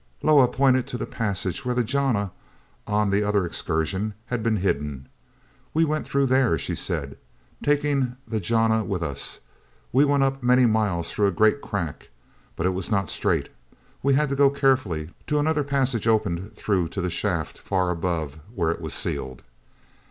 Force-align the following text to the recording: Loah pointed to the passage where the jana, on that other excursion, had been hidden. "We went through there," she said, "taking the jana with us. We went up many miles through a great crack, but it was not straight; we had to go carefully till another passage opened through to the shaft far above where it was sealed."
Loah 0.23 0.47
pointed 0.47 0.87
to 0.87 0.97
the 0.97 1.05
passage 1.05 1.63
where 1.63 1.75
the 1.75 1.83
jana, 1.83 2.31
on 2.87 3.11
that 3.11 3.21
other 3.23 3.45
excursion, 3.45 4.15
had 4.25 4.41
been 4.41 4.55
hidden. 4.57 5.07
"We 5.75 5.85
went 5.85 6.07
through 6.07 6.25
there," 6.25 6.57
she 6.57 6.73
said, 6.73 7.19
"taking 7.61 8.15
the 8.27 8.39
jana 8.39 8.83
with 8.83 9.03
us. 9.03 9.41
We 9.93 10.03
went 10.03 10.23
up 10.23 10.41
many 10.41 10.65
miles 10.65 11.11
through 11.11 11.27
a 11.27 11.31
great 11.31 11.61
crack, 11.61 12.09
but 12.55 12.65
it 12.65 12.71
was 12.71 12.89
not 12.89 13.11
straight; 13.11 13.49
we 14.01 14.15
had 14.15 14.29
to 14.29 14.35
go 14.35 14.49
carefully 14.49 15.11
till 15.27 15.37
another 15.39 15.63
passage 15.63 16.07
opened 16.07 16.55
through 16.55 16.87
to 16.89 17.01
the 17.01 17.11
shaft 17.11 17.59
far 17.59 17.91
above 17.91 18.39
where 18.55 18.71
it 18.71 18.81
was 18.81 18.95
sealed." 18.95 19.43